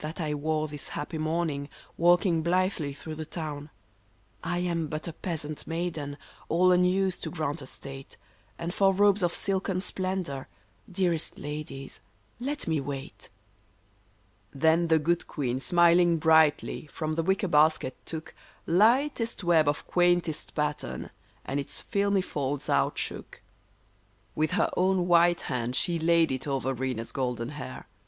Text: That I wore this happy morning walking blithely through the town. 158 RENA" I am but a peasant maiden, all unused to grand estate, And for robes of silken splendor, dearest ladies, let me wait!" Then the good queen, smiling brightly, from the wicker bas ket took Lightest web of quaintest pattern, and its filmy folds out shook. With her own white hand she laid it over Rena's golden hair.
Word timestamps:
That 0.00 0.20
I 0.20 0.34
wore 0.34 0.66
this 0.66 0.88
happy 0.88 1.18
morning 1.18 1.68
walking 1.96 2.42
blithely 2.42 2.92
through 2.94 3.14
the 3.14 3.24
town. 3.24 3.70
158 4.42 4.42
RENA" 4.42 4.54
I 4.56 4.58
am 4.68 4.88
but 4.88 5.06
a 5.06 5.12
peasant 5.12 5.68
maiden, 5.68 6.18
all 6.48 6.72
unused 6.72 7.22
to 7.22 7.30
grand 7.30 7.62
estate, 7.62 8.16
And 8.58 8.74
for 8.74 8.92
robes 8.92 9.22
of 9.22 9.32
silken 9.32 9.80
splendor, 9.80 10.48
dearest 10.90 11.38
ladies, 11.38 12.00
let 12.40 12.66
me 12.66 12.80
wait!" 12.80 13.30
Then 14.52 14.88
the 14.88 14.98
good 14.98 15.28
queen, 15.28 15.60
smiling 15.60 16.16
brightly, 16.16 16.86
from 16.88 17.12
the 17.12 17.22
wicker 17.22 17.46
bas 17.46 17.78
ket 17.78 17.94
took 18.04 18.34
Lightest 18.66 19.44
web 19.44 19.68
of 19.68 19.86
quaintest 19.86 20.56
pattern, 20.56 21.10
and 21.44 21.60
its 21.60 21.78
filmy 21.80 22.20
folds 22.20 22.68
out 22.68 22.98
shook. 22.98 23.42
With 24.34 24.50
her 24.58 24.70
own 24.76 25.06
white 25.06 25.42
hand 25.42 25.76
she 25.76 26.00
laid 26.00 26.32
it 26.32 26.48
over 26.48 26.74
Rena's 26.74 27.12
golden 27.12 27.50
hair. 27.50 27.86